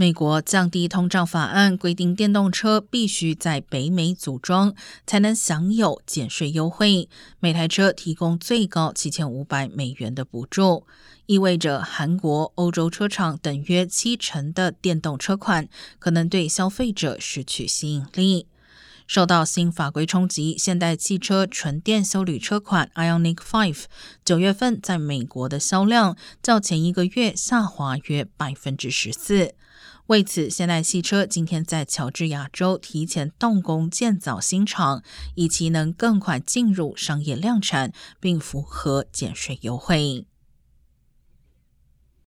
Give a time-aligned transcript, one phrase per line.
[0.00, 4.74] 美国降低通胀法案规定，电动车必须在北美组装
[5.06, 7.06] 才能享有减税优惠，
[7.38, 10.86] 每台车提供最高七千五百美元的补助，
[11.26, 15.68] 意味着韩国、欧洲车厂等约七成的电动车款
[15.98, 18.46] 可能对消费者失去吸引力。
[19.10, 23.86] 受到新法规冲击，现代汽车纯电修旅车款 Ionic Five
[24.24, 29.56] 九月份在美国的销量较前一个月下滑约百分之十四。
[30.06, 35.02] 为此，现代汽车今天在乔治亚州提前动工建造新厂，
[35.34, 40.24] 以期能更快进入商业量产，并符合减税优惠。